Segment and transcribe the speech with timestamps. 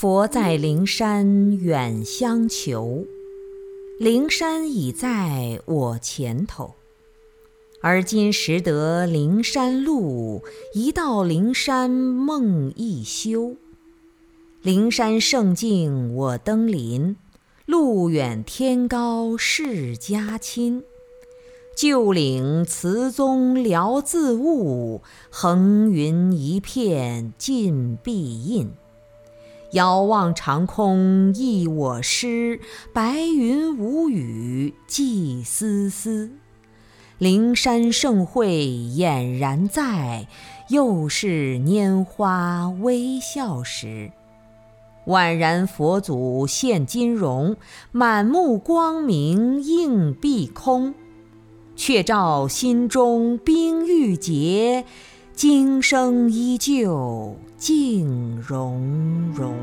[0.00, 3.04] 佛在灵山远相求，
[3.98, 6.74] 灵山已在我前头。
[7.82, 10.42] 而今识得灵山路，
[10.72, 13.56] 一到灵山梦一休。
[14.62, 17.16] 灵山胜境我登临，
[17.66, 20.82] 路远天高是家亲。
[21.76, 28.70] 旧岭词宗聊自悟，横云一片尽必印。
[29.72, 32.58] 遥望长空忆我师，
[32.92, 36.32] 白云无语寄丝丝。
[37.18, 40.26] 灵山盛会俨然在，
[40.70, 44.10] 又是拈花微笑时。
[45.06, 47.56] 宛然佛祖现金容，
[47.92, 50.94] 满目光明映碧空。
[51.76, 54.84] 却照心中冰玉洁，
[55.42, 59.56] 今生依旧静融融。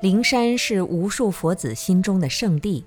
[0.00, 2.82] 灵山是无数佛子心中的圣地，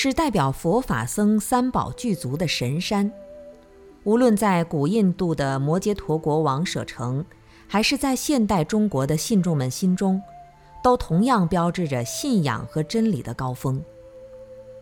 [0.00, 3.10] 是代表佛法僧三宝具足的神山。
[4.04, 7.24] 无论在古印度的摩羯陀国王舍城，
[7.66, 10.22] 还是在现代中国的信众们心中，
[10.84, 13.82] 都同样标志着信仰和真理的高峰。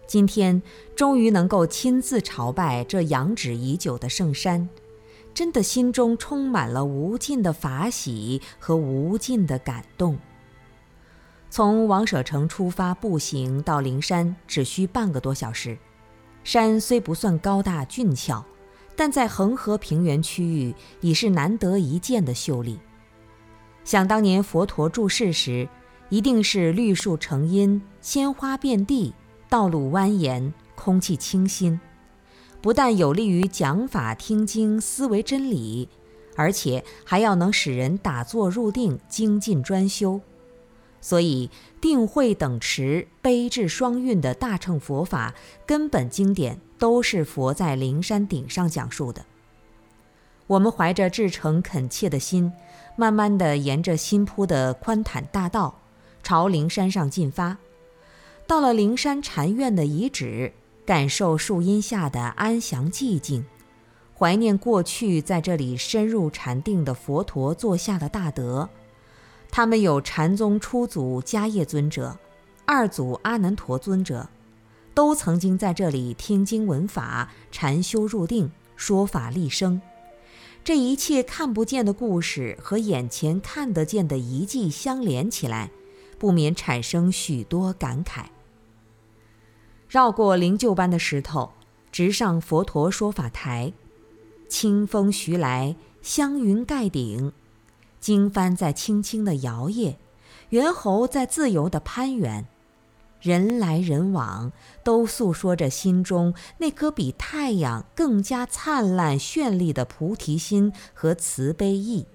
[0.07, 0.61] 今天
[0.95, 4.69] 终于能够亲自朝拜这仰止已久的圣山，
[5.33, 10.19] 真的心中充满了无尽的法喜和无尽的感动。
[11.49, 15.79] 从王舍城出发，步行到灵山只需半个多小时。
[16.45, 18.45] 山虽不算高大俊俏，
[18.95, 22.79] 但在恒河平原区域已是难得一见的秀丽。
[23.85, 25.69] 想当年佛陀住世时，
[26.09, 29.15] 一定是绿树成荫，鲜花遍地，
[29.49, 31.81] 道路蜿蜒，空气清新，
[32.61, 35.89] 不但有利于讲法听经、思维真理，
[36.35, 40.21] 而且还要能使人打坐入定、精进专修。
[41.01, 45.35] 所以，定慧等持、悲智双运的大乘佛法
[45.65, 49.25] 根本经典，都是佛在灵山顶上讲述的。
[50.49, 52.53] 我们怀着至诚恳切的心，
[52.97, 55.81] 慢慢地沿着新铺的宽坦大道，
[56.23, 57.59] 朝灵山上进发。
[58.47, 60.53] 到了灵山禅院的遗址，
[60.85, 63.45] 感受树荫下的安详寂静，
[64.17, 68.69] 怀念过去在这里深入禅定的佛陀座下的大德。
[69.57, 72.19] 他们有禅宗初祖迦叶尊者，
[72.67, 74.29] 二祖阿难陀尊者，
[74.93, 79.81] 都曾经在这里听经闻法、禅修入定、说法立生。
[80.63, 85.71] 这一切看不见的故事和眼前看得见的遗迹相连起来，
[86.19, 88.27] 不免产生许多感慨。
[89.89, 91.53] 绕过灵柩般的石头，
[91.91, 93.73] 直上佛陀说法台，
[94.51, 97.33] 清风徐来，香云盖顶。
[98.07, 99.97] 经幡在轻轻的摇曳，
[100.51, 102.47] 猿猴在自由的攀援，
[103.21, 104.53] 人来人往
[104.85, 112.07] 都诉说着心中那颗比太阳更加灿烂绚丽的菩提心和慈悲意。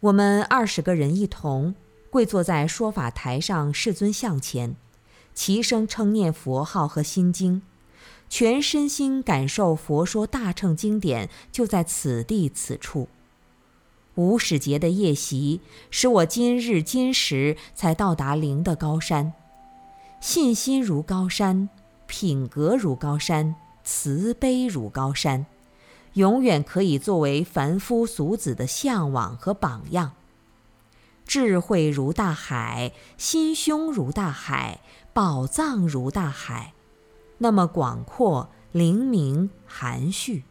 [0.00, 1.74] 我们二十个人一同
[2.08, 4.76] 跪坐在说法台上世尊像前，
[5.34, 7.60] 齐声称念佛号和心经，
[8.30, 13.08] 全身心感受佛说大乘经典就在此地此处。
[14.18, 15.60] 无始劫的夜袭，
[15.92, 19.32] 使我今日今时才到达灵的高山。
[20.20, 21.68] 信心如高山，
[22.08, 25.46] 品格如高山，慈悲如高山，
[26.14, 30.14] 永远可以作为凡夫俗子的向往和榜样。
[31.24, 34.80] 智慧如大海，心胸如大海，
[35.12, 36.72] 宝藏如大海，
[37.38, 40.42] 那么广阔、灵明、含蓄。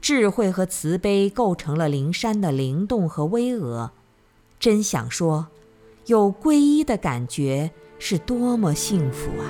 [0.00, 3.90] 智慧和慈悲构成了灵山的灵动和巍峨，
[4.58, 5.48] 真想说，
[6.06, 9.44] 有皈依的感觉是多么幸福啊！